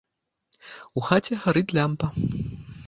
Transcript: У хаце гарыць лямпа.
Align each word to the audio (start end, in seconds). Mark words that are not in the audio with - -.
У 1.01 1.03
хаце 1.09 1.33
гарыць 1.45 1.67
лямпа. 1.79 2.07